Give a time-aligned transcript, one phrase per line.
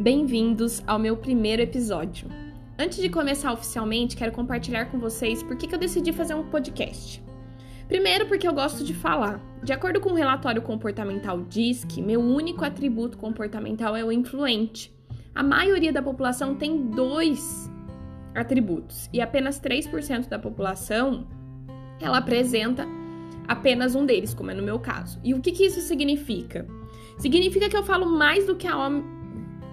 [0.00, 2.26] Bem-vindos ao meu primeiro episódio.
[2.78, 7.22] Antes de começar oficialmente, quero compartilhar com vocês por que eu decidi fazer um podcast.
[7.86, 9.38] Primeiro, porque eu gosto de falar.
[9.62, 14.90] De acordo com o relatório comportamental DISC, meu único atributo comportamental é o influente.
[15.34, 17.70] A maioria da população tem dois
[18.34, 21.26] atributos e apenas 3% da população
[22.00, 22.86] ela apresenta
[23.46, 25.20] apenas um deles, como é no meu caso.
[25.22, 26.66] E o que, que isso significa?
[27.18, 29.19] Significa que eu falo mais do que a.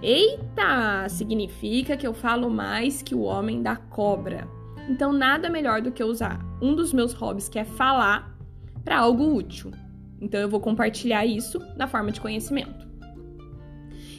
[0.01, 1.09] Eita!
[1.09, 4.47] Significa que eu falo mais que o homem da cobra.
[4.89, 8.37] Então, nada melhor do que usar um dos meus hobbies, que é falar,
[8.83, 9.71] para algo útil.
[10.21, 12.87] Então, eu vou compartilhar isso na forma de conhecimento.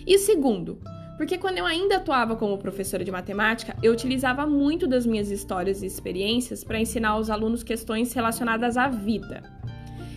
[0.06, 0.78] E segundo,
[1.19, 5.83] porque quando eu ainda atuava como professora de matemática, eu utilizava muito das minhas histórias
[5.83, 9.42] e experiências para ensinar aos alunos questões relacionadas à vida.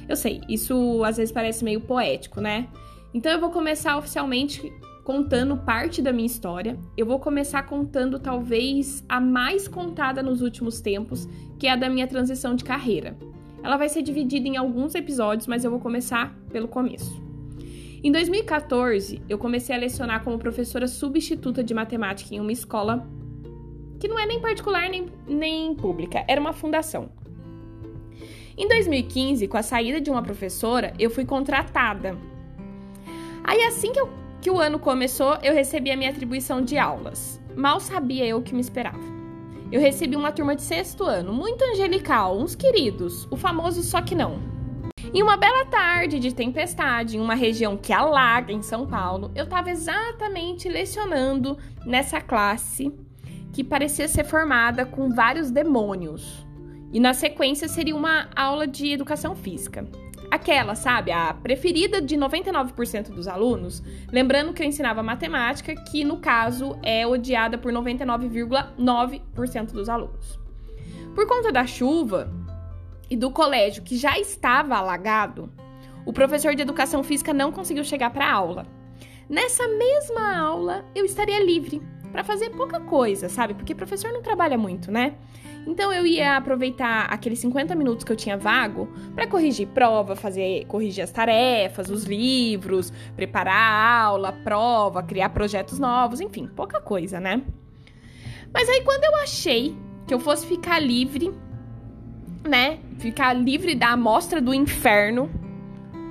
[0.07, 2.67] Eu sei, isso às vezes parece meio poético, né?
[3.14, 4.71] Então eu vou começar oficialmente
[5.03, 6.77] contando parte da minha história.
[6.95, 11.27] Eu vou começar contando talvez a mais contada nos últimos tempos,
[11.58, 13.17] que é a da minha transição de carreira.
[13.63, 17.21] Ela vai ser dividida em alguns episódios, mas eu vou começar pelo começo.
[18.03, 23.08] Em 2014, eu comecei a lecionar como professora substituta de matemática em uma escola
[23.99, 27.11] que não é nem particular nem, nem pública, era uma fundação.
[28.58, 32.17] Em 2015, com a saída de uma professora, eu fui contratada.
[33.43, 34.09] Aí, assim que, eu,
[34.42, 37.39] que o ano começou, eu recebi a minha atribuição de aulas.
[37.56, 39.00] Mal sabia eu o que me esperava.
[39.72, 44.16] Eu recebi uma turma de sexto ano, muito angelical, uns queridos, o famoso só que
[44.16, 44.39] não.
[45.14, 49.44] Em uma bela tarde de tempestade, em uma região que alaga em São Paulo, eu
[49.44, 52.92] estava exatamente lecionando nessa classe
[53.53, 56.45] que parecia ser formada com vários demônios.
[56.92, 59.88] E na sequência seria uma aula de educação física.
[60.31, 66.17] Aquela, sabe, a preferida de 99% dos alunos, lembrando que eu ensinava matemática, que no
[66.17, 70.39] caso é odiada por 99,9% dos alunos.
[71.14, 72.31] Por conta da chuva,
[73.11, 75.52] e do colégio que já estava alagado,
[76.05, 78.65] o professor de educação física não conseguiu chegar para a aula.
[79.30, 83.53] Nessa mesma aula, eu estaria livre para fazer pouca coisa, sabe?
[83.53, 85.15] Porque professor não trabalha muito, né?
[85.66, 90.66] Então eu ia aproveitar aqueles 50 minutos que eu tinha vago para corrigir prova, fazer
[90.66, 97.20] corrigir as tarefas, os livros, preparar a aula, prova, criar projetos novos, enfim, pouca coisa,
[97.20, 97.42] né?
[98.54, 99.76] Mas aí quando eu achei
[100.08, 101.32] que eu fosse ficar livre
[102.48, 105.30] né, ficar livre da amostra do inferno,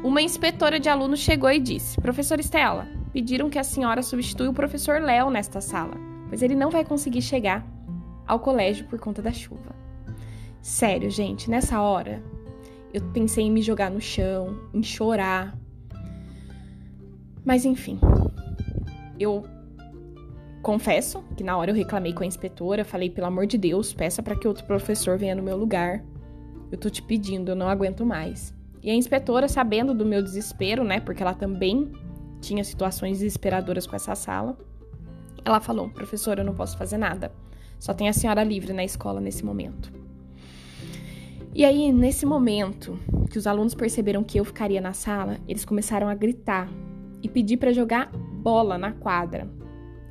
[0.03, 4.55] uma inspetora de alunos chegou e disse: Professor Estela, pediram que a senhora substitua o
[4.55, 5.95] professor Léo nesta sala,
[6.29, 7.67] pois ele não vai conseguir chegar
[8.31, 9.75] ao colégio por conta da chuva.
[10.63, 12.23] Sério, gente, nessa hora
[12.95, 15.59] eu pensei em me jogar no chão, em chorar.
[17.45, 17.99] Mas enfim,
[19.19, 19.45] eu
[20.63, 24.23] confesso que na hora eu reclamei com a inspetora, falei pelo amor de Deus, peça
[24.23, 26.05] para que outro professor venha no meu lugar.
[26.71, 28.55] Eu tô te pedindo, eu não aguento mais.
[28.81, 31.91] E a inspetora, sabendo do meu desespero, né, porque ela também
[32.41, 34.57] tinha situações desesperadoras com essa sala,
[35.45, 37.33] ela falou: professora, eu não posso fazer nada.
[37.81, 39.91] Só tem a senhora livre na escola nesse momento.
[41.53, 42.97] E aí, nesse momento
[43.31, 46.69] que os alunos perceberam que eu ficaria na sala, eles começaram a gritar
[47.23, 49.49] e pedir para jogar bola na quadra.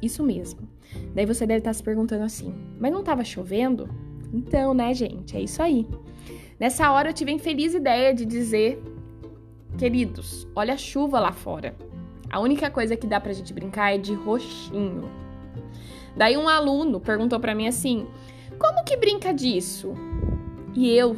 [0.01, 0.67] Isso mesmo.
[1.13, 3.87] Daí você deve estar se perguntando assim: mas não estava chovendo?
[4.33, 5.37] Então, né, gente?
[5.37, 5.87] É isso aí.
[6.59, 8.81] Nessa hora eu tive a infeliz ideia de dizer:
[9.77, 11.75] Queridos, olha a chuva lá fora.
[12.29, 15.28] A única coisa que dá pra gente brincar é de roxinho.
[16.19, 18.05] Daí um aluno perguntou para mim assim:
[18.59, 19.93] Como que brinca disso?
[20.75, 21.15] E eu,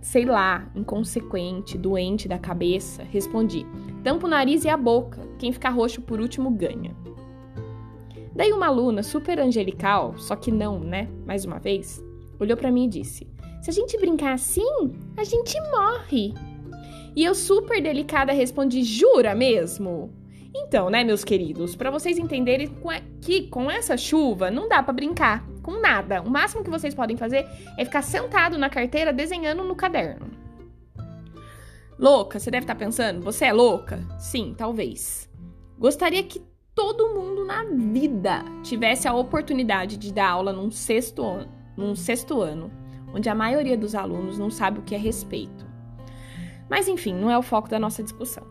[0.00, 3.64] sei lá, inconsequente, doente da cabeça, respondi:
[4.02, 5.22] Tampa o nariz e a boca.
[5.38, 6.96] Quem ficar roxo por último ganha.
[8.34, 11.08] Daí uma aluna super angelical, só que não, né?
[11.24, 12.04] Mais uma vez,
[12.40, 13.24] olhou para mim e disse:
[13.62, 14.66] se a gente brincar assim,
[15.16, 16.34] a gente morre.
[17.14, 20.12] E eu, super delicada, respondi: Jura mesmo?
[20.54, 22.70] Então, né, meus queridos, para vocês entenderem
[23.20, 26.22] que com essa chuva não dá para brincar com nada.
[26.22, 27.44] O máximo que vocês podem fazer
[27.76, 30.30] é ficar sentado na carteira desenhando no caderno.
[31.98, 34.00] Louca, você deve estar tá pensando, você é louca?
[34.18, 35.28] Sim, talvez.
[35.78, 36.40] Gostaria que
[36.74, 42.40] todo mundo na vida tivesse a oportunidade de dar aula num sexto ano, num sexto
[42.40, 42.70] ano
[43.14, 45.64] onde a maioria dos alunos não sabe o que é respeito.
[46.68, 48.44] Mas enfim, não é o foco da nossa discussão.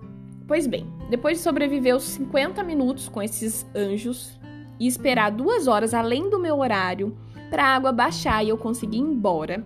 [0.47, 4.35] Pois bem, depois de sobreviver os 50 minutos com esses anjos
[4.79, 7.15] e esperar duas horas além do meu horário
[7.51, 9.63] para a água baixar e eu conseguir ir embora,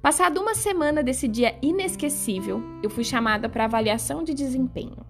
[0.00, 5.04] passada uma semana desse dia inesquecível, eu fui chamada para avaliação de desempenho.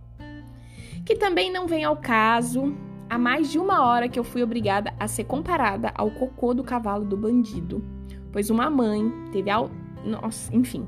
[1.07, 2.75] que também não vem ao caso.
[3.09, 6.65] Há mais de uma hora que eu fui obrigada a ser comparada ao cocô do
[6.65, 7.81] cavalo do bandido,
[8.33, 9.71] pois uma mãe teve ao...
[10.05, 10.85] Nossa, enfim.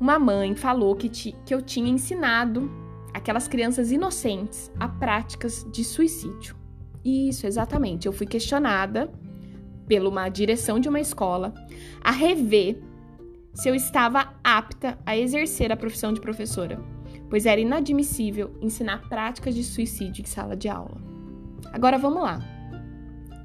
[0.00, 1.36] Uma mãe falou que, ti...
[1.44, 2.87] que eu tinha ensinado
[3.18, 6.56] aquelas crianças inocentes a práticas de suicídio.
[7.04, 8.06] Isso, exatamente.
[8.06, 9.10] Eu fui questionada
[9.86, 11.54] pela uma direção de uma escola
[12.02, 12.80] a rever
[13.54, 16.80] se eu estava apta a exercer a profissão de professora,
[17.28, 21.00] pois era inadmissível ensinar práticas de suicídio em sala de aula.
[21.72, 22.40] Agora vamos lá.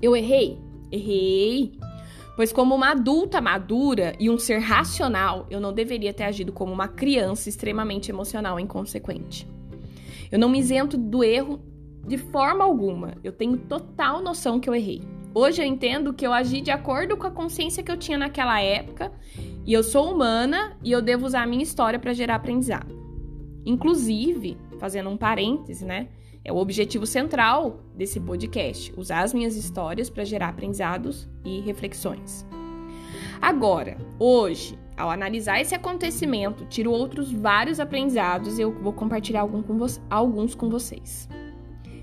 [0.02, 0.60] Eu errei?
[0.92, 1.80] Errei.
[2.36, 6.74] Pois, como uma adulta madura e um ser racional, eu não deveria ter agido como
[6.74, 9.48] uma criança extremamente emocional e inconsequente.
[10.34, 11.60] Eu não me isento do erro
[12.08, 13.14] de forma alguma.
[13.24, 15.04] Eu tenho total noção que eu errei.
[15.32, 18.60] Hoje eu entendo que eu agi de acordo com a consciência que eu tinha naquela
[18.60, 19.12] época,
[19.64, 23.00] e eu sou humana e eu devo usar a minha história para gerar aprendizado.
[23.64, 26.08] Inclusive, fazendo um parêntese, né?
[26.44, 32.44] É o objetivo central desse podcast, usar as minhas histórias para gerar aprendizados e reflexões.
[33.40, 39.62] Agora, hoje, ao analisar esse acontecimento, tiro outros vários aprendizados e eu vou compartilhar algum
[39.62, 39.78] com
[40.10, 41.28] alguns com vocês.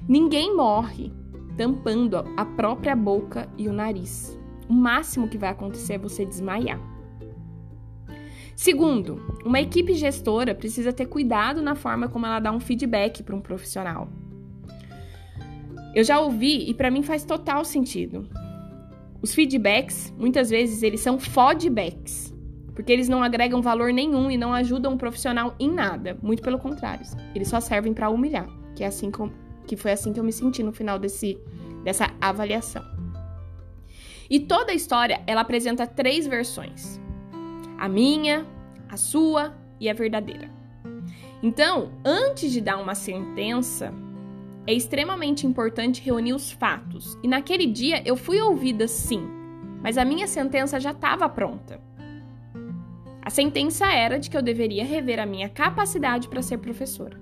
[0.09, 1.13] Ninguém morre
[1.57, 4.39] tampando a própria boca e o nariz.
[4.69, 6.81] O máximo que vai acontecer é você desmaiar.
[8.57, 13.35] Segundo, uma equipe gestora precisa ter cuidado na forma como ela dá um feedback para
[13.35, 14.09] um profissional.
[15.95, 18.29] Eu já ouvi e para mim faz total sentido.
[19.23, 22.33] Os feedbacks, muitas vezes, eles são fodbacks,
[22.75, 26.19] porque eles não agregam valor nenhum e não ajudam o profissional em nada.
[26.23, 29.11] Muito pelo contrário, eles só servem para humilhar, que é assim
[29.67, 31.39] que foi assim que eu me senti no final desse,
[31.85, 32.83] dessa avaliação.
[34.29, 37.01] E toda a história, ela apresenta três versões.
[37.77, 38.47] A minha,
[38.89, 40.51] a sua e a verdadeira.
[41.43, 43.93] Então, antes de dar uma sentença,
[44.67, 47.19] é extremamente importante reunir os fatos.
[47.23, 49.27] E naquele dia eu fui ouvida sim,
[49.83, 51.81] mas a minha sentença já estava pronta.
[53.23, 57.21] A sentença era de que eu deveria rever a minha capacidade para ser professora.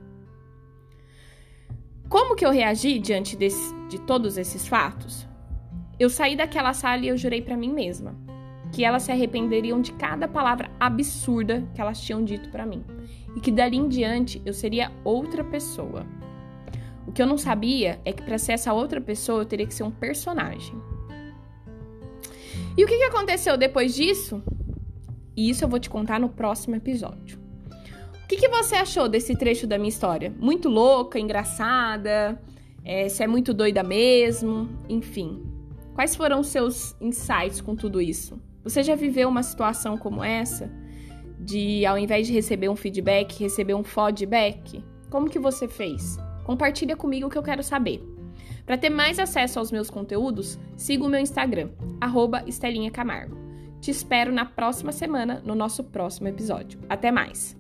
[2.09, 5.27] Como que eu reagi diante desse, de todos esses fatos?
[5.99, 8.17] Eu saí daquela sala e eu jurei para mim mesma
[8.73, 12.85] que elas se arrependeriam de cada palavra absurda que elas tinham dito para mim
[13.35, 16.07] e que dali em diante eu seria outra pessoa.
[17.07, 19.75] O que eu não sabia é que para ser essa outra pessoa eu teria que
[19.75, 20.75] ser um personagem.
[22.77, 24.43] E o que, que aconteceu depois disso?
[25.39, 27.39] E isso eu vou te contar no próximo episódio.
[28.25, 30.35] O que, que você achou desse trecho da minha história?
[30.37, 32.43] Muito louca, engraçada?
[32.85, 34.69] É, se é muito doida mesmo?
[34.89, 35.41] Enfim.
[35.95, 38.37] Quais foram os seus insights com tudo isso?
[38.65, 40.69] Você já viveu uma situação como essa?
[41.39, 44.85] De, ao invés de receber um feedback, receber um feedback?
[45.09, 46.19] Como que você fez?
[46.43, 48.03] Compartilha comigo que eu quero saber.
[48.67, 51.71] Para ter mais acesso aos meus conteúdos, siga o meu Instagram,
[52.49, 53.38] Estelinha Camargo.
[53.81, 56.81] Te espero na próxima semana, no nosso próximo episódio.
[56.89, 57.57] Até mais!